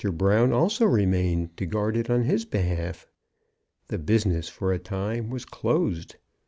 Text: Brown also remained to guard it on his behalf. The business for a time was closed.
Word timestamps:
Brown 0.11 0.51
also 0.51 0.85
remained 0.87 1.55
to 1.57 1.67
guard 1.67 1.95
it 1.95 2.09
on 2.09 2.23
his 2.23 2.43
behalf. 2.43 3.05
The 3.89 3.99
business 3.99 4.49
for 4.49 4.73
a 4.73 4.79
time 4.79 5.29
was 5.29 5.45
closed. 5.45 6.15